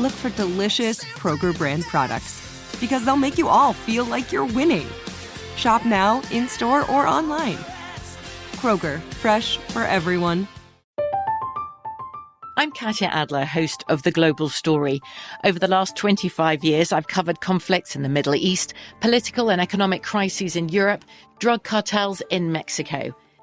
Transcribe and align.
look 0.00 0.12
for 0.12 0.30
delicious 0.30 1.04
Kroger 1.04 1.56
brand 1.56 1.84
products 1.84 2.40
because 2.80 3.04
they'll 3.04 3.16
make 3.16 3.36
you 3.36 3.48
all 3.48 3.74
feel 3.74 4.04
like 4.04 4.32
you're 4.32 4.46
winning. 4.46 4.86
Shop 5.56 5.84
now, 5.84 6.22
in 6.30 6.48
store, 6.48 6.90
or 6.90 7.06
online. 7.06 7.58
Kroger, 8.56 9.00
fresh 9.20 9.58
for 9.58 9.82
everyone. 9.82 10.48
I'm 12.56 12.72
Katya 12.72 13.08
Adler, 13.08 13.44
host 13.44 13.84
of 13.88 14.02
The 14.02 14.10
Global 14.10 14.48
Story. 14.48 15.00
Over 15.44 15.58
the 15.58 15.68
last 15.68 15.96
25 15.96 16.62
years, 16.64 16.92
I've 16.92 17.08
covered 17.08 17.40
conflicts 17.40 17.96
in 17.96 18.02
the 18.02 18.08
Middle 18.08 18.34
East, 18.34 18.74
political 19.00 19.50
and 19.50 19.60
economic 19.60 20.02
crises 20.02 20.56
in 20.56 20.68
Europe, 20.68 21.04
drug 21.38 21.62
cartels 21.62 22.22
in 22.28 22.52
Mexico. 22.52 23.14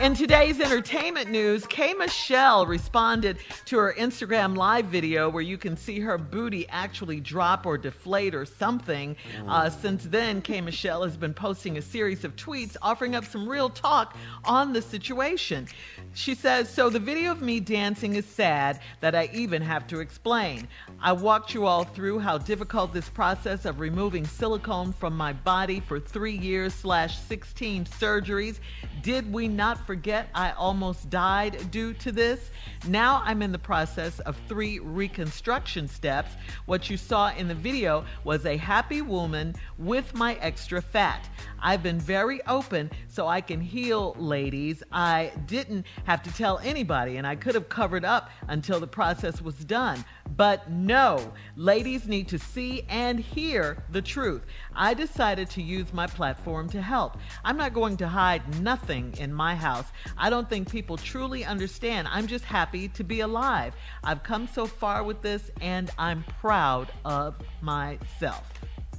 In 0.00 0.14
today's 0.14 0.58
entertainment 0.60 1.30
news, 1.30 1.66
K. 1.66 1.92
Michelle 1.92 2.64
responded 2.64 3.36
to 3.66 3.76
her 3.76 3.94
Instagram 3.98 4.56
live 4.56 4.86
video 4.86 5.28
where 5.28 5.42
you 5.42 5.58
can 5.58 5.76
see 5.76 6.00
her 6.00 6.16
booty 6.16 6.66
actually 6.70 7.20
drop 7.20 7.66
or 7.66 7.76
deflate 7.76 8.34
or 8.34 8.46
something. 8.46 9.14
Uh, 9.46 9.68
since 9.68 10.04
then, 10.04 10.40
K. 10.40 10.62
Michelle 10.62 11.02
has 11.02 11.18
been 11.18 11.34
posting 11.34 11.76
a 11.76 11.82
series 11.82 12.24
of 12.24 12.34
tweets 12.34 12.78
offering 12.80 13.14
up 13.14 13.26
some 13.26 13.46
real 13.46 13.68
talk 13.68 14.16
on 14.46 14.72
the 14.72 14.80
situation. 14.80 15.68
She 16.14 16.34
says, 16.34 16.70
So 16.70 16.88
the 16.88 16.98
video 16.98 17.30
of 17.30 17.42
me 17.42 17.60
dancing 17.60 18.14
is 18.14 18.24
sad 18.24 18.80
that 19.00 19.14
I 19.14 19.28
even 19.34 19.60
have 19.60 19.86
to 19.88 20.00
explain. 20.00 20.66
I 21.02 21.12
walked 21.12 21.52
you 21.52 21.66
all 21.66 21.84
through 21.84 22.20
how 22.20 22.38
difficult 22.38 22.94
this 22.94 23.10
process 23.10 23.66
of 23.66 23.80
removing 23.80 24.26
silicone 24.26 24.94
from 24.94 25.14
my 25.14 25.34
body 25.34 25.80
for 25.80 26.00
three 26.00 26.38
years 26.38 26.72
slash 26.72 27.18
16 27.18 27.84
surgeries. 27.84 28.60
Did 29.02 29.30
we 29.30 29.46
not 29.46 29.86
forget 29.90 30.28
I 30.36 30.52
almost 30.52 31.10
died 31.10 31.68
due 31.72 31.92
to 31.94 32.12
this? 32.12 32.52
Now 32.86 33.22
I'm 33.24 33.42
in 33.42 33.50
the 33.50 33.58
process 33.58 34.20
of 34.20 34.36
three 34.46 34.78
reconstruction 34.78 35.88
steps. 35.88 36.30
What 36.66 36.88
you 36.88 36.96
saw 36.96 37.32
in 37.36 37.48
the 37.48 37.56
video 37.56 38.04
was 38.22 38.46
a 38.46 38.56
happy 38.56 39.02
woman 39.02 39.56
with 39.78 40.14
my 40.14 40.34
extra 40.34 40.80
fat. 40.80 41.28
I've 41.60 41.82
been 41.82 41.98
very 41.98 42.40
open 42.46 42.88
so 43.08 43.26
I 43.26 43.40
can 43.40 43.60
heal, 43.60 44.14
ladies. 44.16 44.84
I 44.92 45.32
didn't 45.46 45.86
have 46.04 46.22
to 46.22 46.32
tell 46.34 46.60
anybody, 46.62 47.16
and 47.16 47.26
I 47.26 47.34
could 47.34 47.56
have 47.56 47.68
covered 47.68 48.04
up 48.04 48.30
until 48.46 48.78
the 48.78 48.86
process 48.86 49.42
was 49.42 49.56
done. 49.56 50.04
But 50.36 50.70
no, 50.70 51.32
ladies 51.56 52.06
need 52.06 52.28
to 52.28 52.38
see 52.38 52.82
and 52.88 53.18
hear 53.18 53.82
the 53.90 54.00
truth. 54.00 54.42
I 54.74 54.94
decided 54.94 55.50
to 55.50 55.62
use 55.62 55.92
my 55.92 56.06
platform 56.06 56.68
to 56.70 56.80
help. 56.80 57.16
I'm 57.44 57.56
not 57.56 57.74
going 57.74 57.96
to 57.98 58.08
hide 58.08 58.60
nothing 58.62 59.14
in 59.18 59.32
my 59.34 59.54
house. 59.54 59.86
I 60.16 60.30
don't 60.30 60.48
think 60.48 60.70
people 60.70 60.96
truly 60.96 61.44
understand. 61.44 62.08
I'm 62.10 62.26
just 62.26 62.44
happy 62.44 62.88
to 62.88 63.04
be 63.04 63.20
alive. 63.20 63.74
I've 64.04 64.22
come 64.22 64.46
so 64.46 64.66
far 64.66 65.02
with 65.02 65.20
this, 65.22 65.50
and 65.60 65.90
I'm 65.98 66.24
proud 66.40 66.92
of 67.04 67.34
myself. 67.60 68.44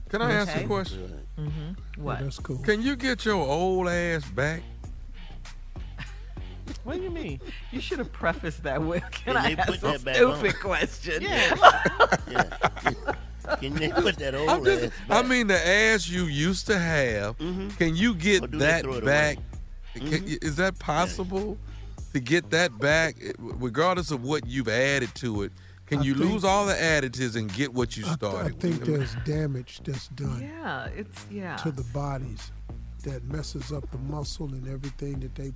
Can 0.09 0.22
I 0.22 0.34
ask 0.34 0.52
Okay. 0.52 0.66
a 0.66 0.68
question? 0.68 1.25
Mm-hmm. 1.40 2.03
What? 2.03 2.20
That's 2.20 2.40
cool. 2.40 2.58
Can 2.59 2.81
you 2.81 2.96
get 2.97 3.24
your 3.24 3.36
old 3.36 3.88
ass 3.88 4.25
back? 4.30 4.62
What 6.84 6.97
do 6.97 7.03
you 7.03 7.09
mean? 7.12 7.40
You 7.72 7.80
should 7.81 8.00
have 8.00 8.12
prefaced 8.12 8.64
that 8.64 8.81
with, 8.81 9.03
"Can 9.12 9.12
Can 9.36 9.38
I 9.38 9.53
they 9.56 9.62
ask 9.62 9.69
put 9.69 9.78
a 9.80 9.81
that 9.81 10.03
back 10.03 10.22
on? 10.22 10.38
stupid 10.40 10.59
question?" 10.59 11.24
Can 13.59 13.74
they 13.74 13.90
put 13.90 14.18
that 14.18 14.36
old 14.36 14.50
I'm 14.50 14.64
just, 14.64 14.86
ass 14.86 14.91
I 15.09 15.24
mean, 15.24 15.47
the 15.47 15.68
ass 15.68 16.08
you 16.08 16.25
used 16.25 16.68
to 16.68 16.78
have, 16.78 17.38
can 17.38 17.96
you 17.96 18.14
get 18.16 18.44
Or 18.44 18.47
do 18.47 18.58
they 18.59 18.66
that 18.66 18.84
throw 18.84 18.94
it 18.96 19.06
back? 19.06 19.38
away? 20.00 20.09
Can- 20.09 20.38
Is 20.41 20.56
that 20.58 20.78
possible 20.80 21.58
to 22.14 22.20
get 22.20 22.50
that 22.52 22.78
back, 22.80 23.16
eh, 23.22 23.31
regardless 23.40 24.12
of 24.12 24.23
what 24.23 24.46
you've 24.47 24.70
added 24.70 25.14
to 25.16 25.44
it? 25.44 25.52
Can 25.88 26.00
I 26.00 26.03
you 26.03 26.14
think- 26.16 26.29
lose 26.32 26.44
all 26.46 26.66
the 26.67 26.73
additives 26.76 27.35
and 27.35 27.52
get 27.53 27.73
what 27.73 27.97
you 27.97 28.06
I, 28.06 28.14
started 28.14 28.56
I 28.56 28.59
think 28.59 28.79
with? 28.82 28.85
there's 28.88 29.16
damage 29.26 29.82
that's 29.84 30.08
done 30.09 30.40
Yeah, 30.41 30.85
it's 30.96 31.26
yeah. 31.29 31.58
to 31.58 31.72
the 31.72 31.84
bodies 31.85 32.52
that 33.03 33.23
messes 33.26 33.72
up 33.73 33.90
the 33.91 33.97
muscle 33.97 34.53
and 34.53 34.67
everything 34.67 35.20
that 35.22 35.35
they 35.35 35.52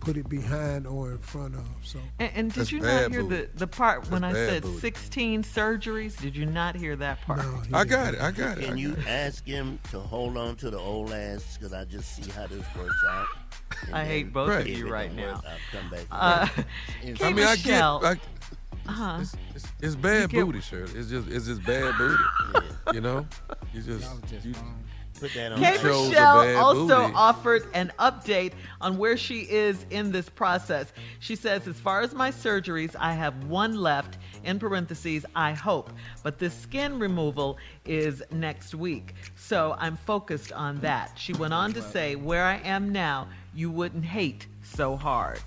put 0.00 0.16
it 0.16 0.28
behind 0.28 0.86
or 0.86 1.12
in 1.12 1.18
front 1.18 1.54
of. 1.54 1.64
So 1.82 1.98
And, 2.18 2.30
and 2.34 2.52
did 2.52 2.60
That's 2.60 2.72
you 2.72 2.80
not 2.80 3.10
hear 3.12 3.22
booty. 3.22 3.42
the, 3.52 3.58
the 3.58 3.66
part 3.66 4.10
when 4.10 4.24
I 4.24 4.32
said 4.32 4.62
booty. 4.62 4.78
16 4.80 5.42
surgeries? 5.44 6.18
Did 6.20 6.34
you 6.36 6.46
not 6.46 6.74
hear 6.74 6.96
that 6.96 7.20
part? 7.22 7.38
no, 7.44 7.56
he 7.60 7.74
I 7.74 7.84
got 7.84 8.14
it. 8.14 8.20
I 8.20 8.30
got 8.30 8.58
it. 8.58 8.64
I 8.64 8.66
Can 8.68 8.78
you 8.78 8.92
it. 8.94 9.06
ask 9.06 9.44
him 9.46 9.78
to 9.90 10.00
hold 10.00 10.36
on 10.36 10.56
to 10.56 10.70
the 10.70 10.78
old 10.78 11.12
ass? 11.12 11.56
Because 11.56 11.72
I 11.72 11.84
just 11.84 12.16
see 12.16 12.28
how 12.30 12.46
this 12.46 12.64
works 12.76 12.94
out. 13.08 13.26
And 13.86 13.94
I 13.94 13.98
then 14.02 14.06
hate 14.10 14.32
both 14.32 14.48
Right. 14.48 14.60
of 14.62 14.68
you 14.68 14.88
right 14.90 15.14
don't 15.14 15.26
work, 15.26 15.44
now. 15.44 15.50
I'll 15.50 15.80
come 15.80 15.90
back. 15.90 16.06
Uh, 16.10 16.48
and- 17.04 17.16
K. 17.18 17.24
I 17.24 17.32
mean, 17.32 17.44
I 17.46 17.56
get. 17.56 17.66
Michelle, 17.66 18.00
I, 18.04 18.10
uh-huh. 18.86 19.18
it's, 19.20 19.36
it's, 19.54 19.68
it's 19.80 19.94
bad 19.96 20.30
get- 20.30 20.44
booty, 20.44 20.60
Shirley. 20.60 20.92
It's 20.98 21.08
just, 21.10 21.28
it's 21.28 21.46
just 21.46 21.64
bad 21.64 21.94
booty. 21.98 22.22
You 22.94 23.00
know, 23.00 23.26
you 23.72 23.82
just, 23.82 24.10
you, 24.44 24.54
Put 25.18 25.34
that 25.34 25.52
on. 25.52 25.58
K. 25.58 25.64
there. 25.64 25.78
chose 25.78 26.06
a 26.06 26.10
Michelle 26.10 26.56
also 26.56 27.02
booty. 27.02 27.14
offered 27.14 27.66
an 27.74 27.92
update 27.98 28.52
on 28.80 28.96
where 28.96 29.16
she 29.16 29.40
is 29.40 29.84
in 29.90 30.12
this 30.12 30.28
process. 30.28 30.92
She 31.18 31.36
says, 31.36 31.66
as 31.68 31.78
far 31.78 32.00
as 32.00 32.14
my 32.14 32.30
surgeries, 32.30 32.94
I 32.98 33.12
have 33.12 33.44
one 33.44 33.74
left, 33.76 34.16
in 34.44 34.58
parentheses, 34.58 35.26
I 35.36 35.52
hope. 35.52 35.90
But 36.22 36.38
this 36.38 36.54
skin 36.54 36.98
removal 36.98 37.58
is 37.84 38.22
next 38.30 38.74
week. 38.74 39.14
So 39.36 39.76
I'm 39.78 39.96
focused 39.98 40.52
on 40.52 40.80
that. 40.80 41.12
She 41.16 41.34
went 41.34 41.52
on 41.52 41.72
to 41.74 41.82
say, 41.82 42.16
where 42.16 42.44
I 42.44 42.56
am 42.64 42.90
now, 42.90 43.28
you 43.54 43.70
wouldn't 43.70 44.04
hate 44.06 44.46
so 44.62 44.96
hard. 44.96 45.40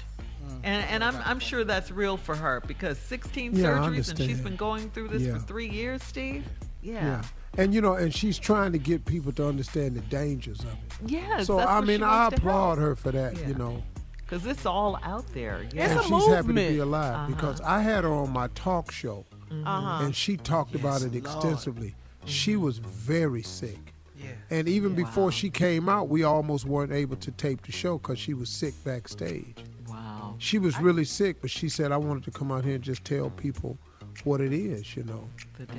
Hmm. 0.45 0.55
And, 0.63 0.85
and 0.89 1.03
I'm, 1.03 1.15
I'm 1.25 1.39
sure 1.39 1.63
that's 1.63 1.89
real 1.89 2.17
for 2.17 2.35
her 2.35 2.61
because 2.67 2.99
16 2.99 3.55
Yeah, 3.55 3.63
surgeries 3.63 4.09
and 4.09 4.19
she's 4.19 4.41
been 4.41 4.55
going 4.57 4.91
through 4.91 5.07
this 5.07 5.23
Yeah. 5.23 5.33
for 5.33 5.39
three 5.39 5.69
years, 5.69 6.03
Steve. 6.03 6.45
Yeah. 6.83 7.23
And 7.57 7.73
you 7.73 7.81
know, 7.81 7.93
and 7.93 8.13
she's 8.13 8.39
trying 8.39 8.71
to 8.71 8.79
get 8.79 9.05
people 9.05 9.31
to 9.33 9.47
understand 9.47 9.95
the 9.95 10.01
dangers 10.01 10.59
of 10.61 10.67
it. 10.73 10.77
Yes. 11.11 11.47
so 11.47 11.57
that's 11.57 11.69
I 11.69 11.75
what 11.79 11.87
mean, 11.87 11.99
she 11.99 12.03
I 12.03 12.21
wants 12.23 12.35
to 12.35 12.41
applaud 12.41 12.77
her 12.79 12.95
for 12.95 13.11
that. 13.11 13.37
Yeah. 13.37 13.47
You 13.49 13.53
know, 13.55 13.83
Because 14.17 14.45
it's 14.47 14.65
all 14.65 14.99
out 15.03 15.25
there. 15.33 15.65
Yeah. 15.73 15.91
and 15.91 15.99
a 15.99 16.03
she's 16.03 16.27
happy 16.27 16.47
to 16.47 16.53
be 16.53 16.77
alive 16.79 17.13
Uh-huh. 17.15 17.27
because 17.27 17.61
I 17.61 17.81
had 17.81 18.03
her 18.05 18.11
on 18.11 18.31
my 18.31 18.47
talk 18.55 18.91
show, 18.91 19.25
Uh-huh. 19.51 20.03
and 20.05 20.15
she 20.15 20.35
talked 20.37 20.73
about 20.73 21.03
it 21.03 21.13
extensively. 21.15 21.93
She 22.25 22.55
was 22.55 22.79
very 22.79 23.43
sick. 23.43 23.93
Yeah. 24.17 24.29
And 24.49 24.67
even 24.69 24.95
before 24.95 25.31
she 25.31 25.49
came 25.49 25.89
out, 25.89 26.07
we 26.09 26.23
almost 26.23 26.65
weren't 26.65 26.91
able 26.93 27.17
to 27.17 27.31
tape 27.31 27.65
the 27.65 27.71
show 27.73 27.97
because 27.97 28.17
she 28.17 28.33
was 28.33 28.49
sick 28.49 28.73
backstage. 28.85 29.57
Wow. 29.87 30.35
She 30.39 30.57
was 30.57 30.79
really 30.79 31.03
sick, 31.05 31.41
but 31.41 31.51
she 31.51 31.67
said, 31.69 31.91
I 31.91 31.97
wanted 31.97 32.23
to 32.23 32.31
come 32.31 32.51
out 32.51 32.63
here 32.63 32.75
and 32.75 32.83
just 32.83 33.03
tell 33.03 33.29
people 33.29 33.77
what 34.23 34.41
it 34.41 34.53
is, 34.53 34.95
you 34.95 35.03
know. 35.03 35.27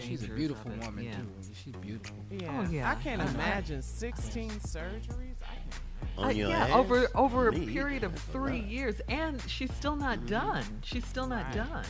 She's 0.01 0.25
a 0.25 0.29
beautiful 0.29 0.71
woman 0.83 1.05
yeah. 1.05 1.17
too. 1.17 1.27
She's 1.65 1.75
beautiful. 1.77 2.17
Yeah. 2.31 2.65
Oh, 2.67 2.71
yeah. 2.71 2.91
I 2.91 2.95
can't 2.97 3.21
Uh-huh. 3.23 3.31
imagine 3.35 3.83
16 3.83 4.51
surgeries. 4.61 5.37
I 5.43 5.55
can't. 5.55 5.81
On 6.19 6.25
Uh, 6.27 6.29
yeah, 6.29 6.49
ass? 6.67 6.71
over 6.71 7.09
over 7.15 7.49
a 7.49 7.53
period 7.53 8.05
of 8.05 8.13
that's 8.13 8.25
three 8.27 8.61
lot. 8.61 8.71
years, 8.71 9.01
and 9.09 9.41
she's 9.49 9.73
still 9.75 9.97
not 9.97 10.27
done. 10.27 10.65
She's 10.83 11.05
still 11.07 11.27
not 11.27 11.47
Right. 11.47 11.55
done. 11.55 11.85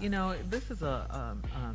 You 0.00 0.08
know, 0.08 0.34
this 0.48 0.70
is 0.70 0.82
a, 0.82 1.06
um, 1.10 1.42
um, 1.54 1.74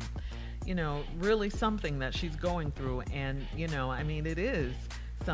you 0.64 0.74
know, 0.74 1.04
really 1.18 1.48
something 1.50 1.98
that 2.00 2.12
she's 2.14 2.34
going 2.34 2.72
through, 2.72 3.02
and 3.12 3.46
you 3.56 3.68
know, 3.68 3.90
I 3.90 4.02
mean, 4.02 4.26
it 4.26 4.38
is 4.38 4.74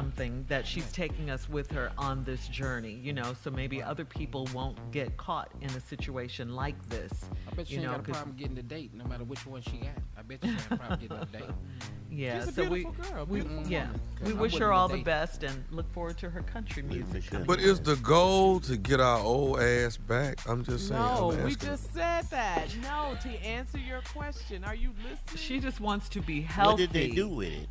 something 0.03 0.45
that 0.49 0.67
she's 0.67 0.91
taking 0.91 1.31
us 1.31 1.49
with 1.49 1.71
her 1.71 1.93
on 1.99 2.25
this 2.25 2.49
journey. 2.49 2.99
You 3.03 3.13
know, 3.13 3.35
so 3.45 3.51
maybe 3.51 3.81
other 3.83 4.05
people 4.05 4.49
won't 4.55 4.77
get 4.91 5.17
caught 5.19 5.51
in 5.61 5.69
a 5.71 5.81
situation 5.81 6.57
like 6.57 6.75
this. 6.89 7.13
I 7.51 7.55
bet 7.55 7.69
she 7.69 7.75
you 7.75 7.81
ain't 7.81 7.87
know, 7.87 7.93
got 7.99 8.01
a 8.01 8.03
'cause- 8.05 8.17
problem 8.17 8.37
getting 8.37 8.59
a 8.59 8.63
date, 8.63 8.93
no 8.95 9.05
matter 9.05 9.25
which 9.25 9.47
one 9.47 9.61
she 9.63 9.77
got. 9.79 9.91
I 10.19 10.23
bet 10.23 10.39
she 10.43 10.49
ain't 10.49 10.69
got 10.69 10.73
a 10.73 10.77
problem 10.79 11.01
getting 11.01 11.17
a 11.19 11.27
date. 11.27 11.55
yeah. 12.11 12.41
She's 12.41 12.49
a 12.49 12.53
so 12.53 12.63
we, 12.69 12.85
beautiful 12.85 13.15
girl, 13.15 13.27
we 13.27 13.41
beautiful 13.43 13.67
yeah, 13.71 13.87
woman. 13.87 14.01
we 14.25 14.33
wish 14.33 14.57
her 14.59 14.73
all 14.73 14.89
the 14.89 14.97
date. 14.97 15.05
best 15.05 15.43
and 15.43 15.63
look 15.71 15.93
forward 15.93 16.17
to 16.19 16.31
her 16.31 16.43
country 16.43 16.83
music. 16.83 17.25
But 17.47 17.61
is 17.61 17.79
the 17.81 17.97
goal 17.97 18.61
to 18.61 18.77
get 18.77 18.99
our 19.01 19.19
old 19.19 19.61
ass 19.61 19.99
back? 19.99 20.39
I'm 20.49 20.65
just 20.65 20.89
saying. 20.89 21.01
No, 21.01 21.39
we 21.45 21.55
just 21.55 21.93
said 21.93 22.23
that. 22.31 22.69
No, 22.83 23.15
to 23.23 23.29
answer 23.45 23.79
your 23.79 24.01
question, 24.13 24.65
are 24.65 24.75
you 24.75 24.91
listening? 25.03 25.37
She 25.37 25.61
just 25.61 25.81
wants 25.81 26.09
to 26.11 26.23
be 26.23 26.41
healthy. 26.41 26.71
What 26.85 26.93
did 26.93 26.93
they 26.93 27.09
do 27.11 27.29
with 27.29 27.53
it? 27.53 27.69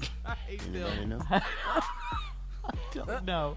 I 0.26 0.34
hate 0.34 0.72
Bill. 0.72 0.86
Anybody 0.86 1.06
know? 1.06 1.20
don't 2.92 3.24
know. 3.24 3.56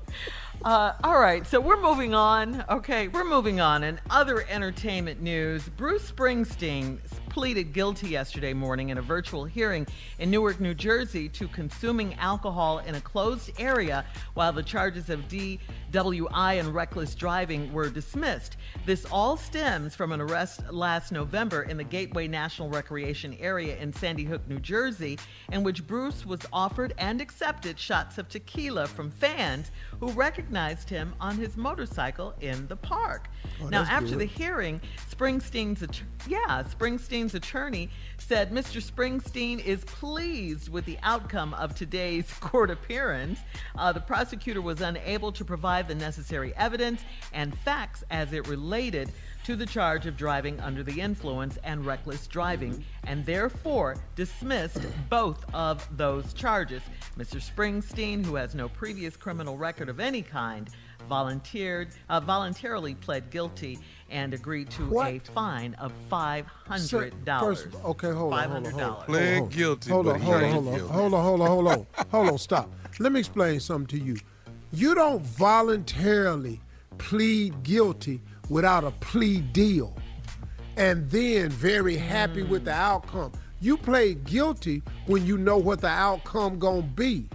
Uh, 0.64 0.94
all 1.04 1.20
right, 1.20 1.48
so 1.48 1.60
we're 1.60 1.82
moving 1.82 2.14
on. 2.14 2.64
Okay, 2.70 3.08
we're 3.08 3.24
moving 3.24 3.62
on. 3.62 3.84
In 3.84 4.00
other 4.10 4.46
entertainment 4.50 5.22
news, 5.22 5.68
Bruce 5.70 6.12
Springsteen 6.12 7.00
pleaded 7.30 7.74
guilty 7.74 8.10
yesterday 8.10 8.54
morning 8.54 8.90
in 8.90 8.98
a 8.98 9.02
virtual 9.02 9.46
hearing 9.46 9.86
in 10.18 10.32
Newark, 10.32 10.60
New 10.60 10.74
Jersey, 10.74 11.30
to 11.30 11.48
consuming 11.48 12.16
alcohol 12.16 12.80
in 12.80 12.96
a 12.96 13.02
closed 13.02 13.52
area 13.60 14.04
while 14.34 14.52
the 14.52 14.64
charges 14.64 15.10
of 15.10 15.28
DWI 15.28 16.60
and 16.60 16.74
reckless 16.74 17.14
driving 17.14 17.72
were 17.72 17.90
dismissed. 17.90 18.58
This 18.86 19.06
all 19.12 19.38
stems 19.38 19.96
from 19.96 20.12
an 20.12 20.22
arrest 20.22 20.62
last 20.72 21.12
November 21.12 21.64
in 21.64 21.78
the 21.78 21.84
Gateway 21.84 22.28
National 22.28 22.70
Recreation 22.70 23.38
Area 23.40 23.78
in 23.78 23.94
Sandy 23.94 24.24
Hook, 24.24 24.42
New 24.48 24.60
Jersey, 24.60 25.20
in 25.52 25.64
which 25.64 25.86
Bruce 25.86 26.26
was 26.26 26.42
offered 26.52 26.94
and 26.98 27.22
accepted 27.22 27.78
shots 27.78 28.18
of 28.18 28.28
tequila 28.28 28.88
from 28.88 29.12
fans 29.12 29.72
who 30.00 30.10
recognized 30.12 30.90
him 30.90 31.14
on 31.20 31.38
his 31.38 31.56
motorcycle 31.56 32.34
in 32.42 32.68
the 32.68 32.76
park. 32.76 33.30
Oh, 33.62 33.68
now, 33.70 33.84
after 33.84 34.12
good. 34.12 34.20
the 34.20 34.26
hearing, 34.26 34.82
Springsteen's 35.10 36.02
yeah, 36.28 36.64
Springsteen's 37.20 37.36
attorney 37.36 37.90
said 38.18 38.52
Mr. 38.52 38.82
Springsteen 38.82 39.64
is 39.66 39.84
pleased 39.84 40.70
with 40.70 40.86
the 40.86 40.98
outcome 41.04 41.54
of 41.56 41.76
today's 41.76 42.32
court 42.40 42.70
appearance. 42.70 43.40
Uh, 43.78 43.92
the 43.92 44.00
prosecutor 44.00 44.62
was 44.62 44.82
unable 44.82 45.32
to 45.34 45.44
provide 45.44 45.88
the 45.88 45.96
necessary 45.96 46.54
evidence 46.56 47.02
and 47.34 47.58
facts 47.60 48.04
as 48.10 48.32
it 48.32 48.48
related 48.48 49.12
to 49.46 49.56
the 49.56 49.66
charge 49.66 50.06
of 50.06 50.16
driving 50.16 50.60
under 50.60 50.84
the 50.84 51.02
influence 51.02 51.58
and 51.64 51.86
reckless 51.86 52.28
driving, 52.28 52.86
and 53.06 53.26
therefore 53.26 53.96
dismissed 54.16 54.82
both 55.10 55.44
of 55.54 55.88
those 55.98 56.34
charges. 56.34 56.84
Mr. 57.18 57.42
Springsteen, 57.42 58.24
who 58.24 58.36
has 58.36 58.54
no 58.54 58.70
previous 58.70 59.18
criminal 59.18 59.58
record 59.58 59.90
of 59.90 60.00
any 60.00 60.22
kind, 60.22 60.70
volunteered 61.08 61.90
uh, 62.10 62.20
voluntarily 62.20 62.94
pled 62.94 63.32
guilty 63.32 63.80
and 64.12 64.34
agreed 64.34 64.70
to 64.72 65.00
a 65.00 65.20
fine 65.20 65.74
of 65.76 65.92
five 66.10 66.46
hundred 66.46 67.26
dollars. 67.26 67.68
okay, 67.86 68.12
hold 68.12 68.34
on, 68.34 68.40
Five 68.40 68.50
hold 68.50 68.66
on, 68.68 68.72
hundred 68.72 68.72
hold 68.72 68.82
on. 68.82 68.90
dollars. 68.90 69.06
Pled 69.06 69.34
Hold 69.38 69.44
on. 69.44 69.58
guilty, 69.58 69.90
Hold 69.90 70.08
on, 70.08 70.20
hold 70.22 70.44
on, 70.44 70.52
hold 70.52 70.68
on, 70.68 70.80
hold 70.80 71.14
on, 71.14 71.24
hold 71.24 71.42
on, 71.42 71.48
hold 71.48 71.68
on, 71.68 71.88
hold 72.12 72.30
on. 72.30 72.38
Stop. 72.38 72.74
Let 73.00 73.12
me 73.12 73.20
explain 73.20 73.60
something 73.60 74.00
to 74.00 74.06
you. 74.06 74.18
You 74.72 74.94
don't 74.94 75.22
voluntarily 75.22 76.62
plead 76.98 77.64
guilty 77.64 78.22
without 78.50 78.84
a 78.84 78.92
plea 78.92 79.40
deal, 79.40 79.98
and 80.78 81.10
then 81.10 81.50
very 81.50 81.96
happy 81.96 82.44
with 82.44 82.66
the 82.66 82.74
hmm. 82.74 82.80
outcome. 82.80 83.32
You 83.62 83.78
plead 83.78 84.24
guilty 84.24 84.84
when 85.06 85.26
you 85.26 85.38
know 85.38 85.58
what 85.58 85.82
the 85.82 85.88
outcome 85.88 86.60
gonna 86.60 86.82
be. 86.82 87.28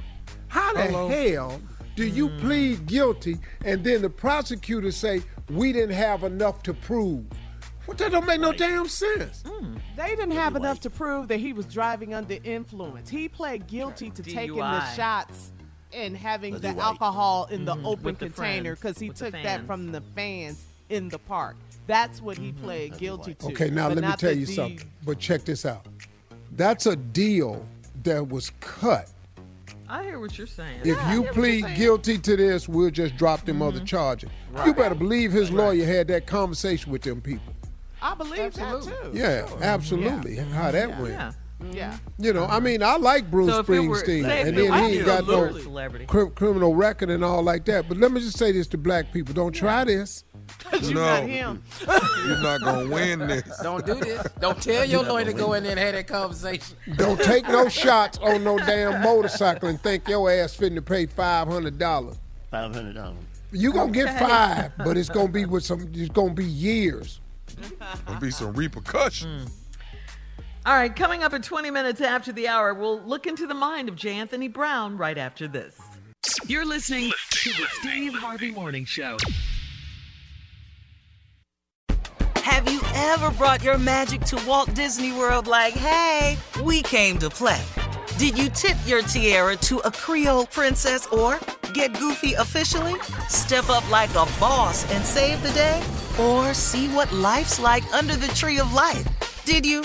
How 0.49 0.73
the 0.73 0.83
hell 0.83 1.61
do 1.97 2.07
you 2.07 2.29
hmm. 2.29 2.41
plead 2.41 2.87
guilty 2.87 3.39
and 3.65 3.85
then 3.85 4.03
the 4.03 4.11
prosecutor 4.11 4.91
say 4.91 5.23
we 5.51 5.73
didn't 5.73 5.95
have 5.95 6.25
enough 6.25 6.63
to 6.65 6.75
prove? 6.75 7.25
What 7.87 7.99
that 7.99 8.13
don't 8.13 8.27
make 8.27 8.41
no 8.41 8.53
damn 8.53 8.89
sense. 8.89 9.43
Mm, 9.43 9.79
they 9.95 10.17
didn't 10.17 10.31
have 10.31 10.57
enough 10.57 10.81
to 10.81 10.91
prove 10.91 11.29
that 11.29 11.39
he 11.39 11.53
was 11.53 11.67
driving 11.67 12.15
under 12.15 12.39
influence. 12.43 13.11
He 13.11 13.29
pled 13.29 13.67
guilty 13.67 14.09
to 14.11 14.23
taking 14.23 14.57
the 14.57 14.95
shots 14.95 15.53
and 15.93 16.17
having 16.17 16.55
Was 16.55 16.63
the 16.63 16.69
he 16.71 16.75
white? 16.75 16.85
alcohol 16.85 17.47
in 17.51 17.67
the 17.67 17.77
open 17.85 18.05
With 18.05 18.19
container 18.19 18.75
because 18.75 18.99
he 18.99 19.09
with 19.09 19.19
took 19.19 19.33
that 19.33 19.67
from 19.67 19.93
the 19.93 20.01
fans 20.01 20.65
in 20.89 21.11
the 21.11 21.19
park. 21.19 21.57
That's 21.87 22.23
what 22.23 22.39
he 22.39 22.53
pled 22.53 22.97
guilty 22.97 23.35
to. 23.35 23.47
Okay, 23.49 23.69
now 23.69 23.89
let 23.89 24.03
me 24.03 24.13
tell 24.17 24.33
you 24.33 24.47
D- 24.47 24.55
something. 24.55 24.91
But 25.05 25.19
check 25.19 25.45
this 25.45 25.67
out. 25.67 25.85
That's 26.53 26.87
a 26.87 26.97
deal 26.97 27.67
that 28.03 28.27
was 28.29 28.51
cut. 28.61 29.11
I 29.95 30.03
hear 30.03 30.19
what 30.19 30.37
you're 30.37 30.49
saying. 30.49 30.81
If 30.83 30.99
you 31.13 31.23
plead 31.23 31.77
guilty 31.77 32.19
to 32.19 32.37
this, 32.37 32.69
we'll 32.69 32.91
just 32.91 33.17
drop 33.17 33.45
them 33.45 33.63
other 33.63 33.77
mm-hmm. 33.77 33.85
charges. 33.85 34.29
You 34.67 34.75
better 34.75 34.97
believe 34.97 35.31
his 35.31 35.53
lawyer 35.53 35.87
had 35.87 36.09
that 36.09 36.27
conversation 36.27 36.91
with 36.91 37.03
them 37.03 37.21
people. 37.21 37.55
I 38.03 38.17
believe 38.17 38.55
that 38.55 38.83
too. 38.83 39.11
Yeah, 39.13 39.49
absolutely. 39.61 40.35
How 40.35 40.73
that 40.73 40.99
went. 41.01 41.37
Yeah. 41.73 41.75
Yeah. 41.75 41.99
You 42.19 42.33
know, 42.33 42.47
I 42.47 42.61
mean, 42.61 42.83
I 42.83 42.97
like 42.97 43.31
Bruce 43.31 43.51
So 43.51 43.61
if 43.61 43.71
it 43.71 43.81
were- 43.81 44.03
Springsteen, 44.03 44.25
and 44.25 44.57
then 44.57 44.73
he 44.73 44.97
ain't 44.99 45.07
got 45.07 45.27
no 45.27 45.41
little 45.41 45.59
celebrity. 45.61 46.07
criminal 46.07 46.75
record 46.75 47.11
and 47.11 47.25
all 47.25 47.43
like 47.43 47.65
that. 47.67 47.89
But 47.89 47.99
let 47.99 48.13
me 48.13 48.21
just 48.21 48.39
say 48.39 48.53
this 48.53 48.67
to 48.69 48.79
black 48.79 49.13
people: 49.13 49.35
Don't 49.35 49.53
try 49.53 49.85
this. 49.85 50.25
you 50.83 50.95
No. 50.95 51.01
got 51.01 51.23
him. 51.29 51.63
You're 52.27 52.41
not 52.43 52.61
gonna 52.61 52.89
win 52.89 53.21
this. 53.21 53.59
Don't 53.63 53.85
do 53.87 53.95
this. 53.95 54.27
Don't 54.41 54.61
tell 54.63 54.85
your 54.85 55.03
lawyer 55.03 55.25
to 55.25 55.33
go 55.33 55.55
in 55.55 55.63
there 55.63 55.73
and 55.73 55.81
have 55.81 55.95
that 55.95 56.07
conversation. 56.07 56.77
Don't 56.97 57.19
take 57.21 57.49
no 57.49 57.69
shots 57.71 58.19
on 58.19 58.45
no 58.45 58.59
damn 58.59 59.03
motorcycle 59.03 59.69
and 59.69 59.81
think 59.81 60.07
your 60.09 60.31
ass 60.31 60.55
fitting 60.55 60.77
to 60.77 60.83
pay 60.83 61.07
five 61.07 61.49
hundred 61.49 61.79
dollars. 61.79 62.17
Five 62.51 62.75
hundred 62.75 62.95
dollars. 62.95 63.17
You 63.53 63.73
gonna 63.73 63.93
get 63.93 64.19
five, 64.19 64.73
but 64.79 64.97
it's 64.97 65.09
gonna 65.09 65.29
be 65.29 65.45
with 65.47 65.65
some. 65.65 65.89
It's 65.95 66.11
gonna 66.11 66.35
be 66.35 66.45
years. 66.45 67.21
There'll 68.07 68.21
be 68.21 68.31
some 68.31 68.53
repercussions. 68.53 69.49
Mm. 69.49 69.53
All 70.67 70.73
right, 70.73 70.97
coming 70.97 71.23
up 71.23 71.35
at 71.35 71.43
20 71.43 71.71
minutes 71.71 72.01
after 72.01 72.33
the 72.33 72.49
hour, 72.49 72.73
we'll 72.73 73.03
look 73.03 73.27
into 73.27 73.47
the 73.47 73.53
mind 73.53 73.91
of 73.91 73.97
J. 73.97 74.13
Anthony 74.13 74.49
Brown 74.49 74.97
right 74.97 75.19
after 75.19 75.47
this. 75.47 75.79
You're 76.47 76.65
listening 76.65 77.13
to 77.33 77.51
the 77.51 77.67
Steve 77.81 78.15
Harvey 78.15 78.51
Morning 78.51 78.87
Show. 78.87 79.19
Have 82.37 82.67
you 82.73 82.81
ever 82.95 83.31
brought 83.33 83.63
your 83.63 83.77
magic 83.77 84.23
to 84.23 84.43
Walt 84.47 84.73
Disney 84.75 85.13
World 85.13 85.47
like, 85.47 85.75
hey, 85.75 86.39
we 86.63 86.81
came 86.81 87.19
to 87.19 87.29
play? 87.29 87.61
Did 88.17 88.39
you 88.39 88.49
tip 88.49 88.79
your 88.87 89.03
tiara 89.03 89.57
to 89.57 89.81
a 89.81 89.91
Creole 89.91 90.47
princess 90.47 91.07
or 91.09 91.41
get 91.75 91.93
goofy 91.99 92.33
officially? 92.35 92.95
Step 93.29 93.69
up 93.69 93.89
like 93.91 94.11
a 94.13 94.27
boss 94.41 94.91
and 94.91 95.05
save 95.05 95.43
the 95.43 95.51
day? 95.51 95.83
Or 96.19 96.55
see 96.55 96.89
what 96.89 97.13
life's 97.13 97.61
like 97.61 97.85
under 97.93 98.17
the 98.17 98.29
tree 98.29 98.59
of 98.59 98.73
life? 98.73 99.07
Did 99.45 99.67
you? 99.67 99.85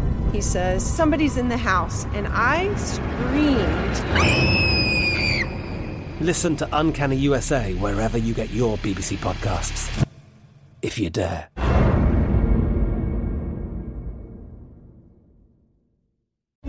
He 0.31 0.41
says, 0.41 0.85
Somebody's 0.85 1.37
in 1.37 1.49
the 1.49 1.57
house, 1.57 2.05
and 2.13 2.27
I 2.29 2.73
screamed. 2.75 4.01
Listen 6.21 6.55
to 6.57 6.69
Uncanny 6.71 7.17
USA 7.17 7.73
wherever 7.73 8.17
you 8.17 8.33
get 8.33 8.51
your 8.51 8.77
BBC 8.77 9.17
podcasts, 9.17 10.05
if 10.81 10.97
you 10.97 11.09
dare. 11.09 11.49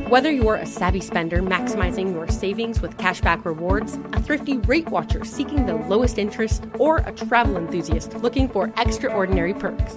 Whether 0.08 0.30
you're 0.30 0.56
a 0.56 0.66
savvy 0.66 1.00
spender 1.00 1.40
maximizing 1.42 2.12
your 2.12 2.28
savings 2.28 2.82
with 2.82 2.98
cashback 2.98 3.44
rewards, 3.44 3.98
a 4.12 4.20
thrifty 4.20 4.58
rate 4.58 4.88
watcher 4.88 5.24
seeking 5.24 5.64
the 5.64 5.74
lowest 5.74 6.18
interest, 6.18 6.64
or 6.78 6.98
a 6.98 7.12
travel 7.12 7.56
enthusiast 7.56 8.14
looking 8.16 8.48
for 8.48 8.72
extraordinary 8.76 9.54
perks, 9.54 9.96